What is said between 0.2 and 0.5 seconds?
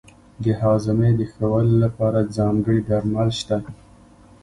د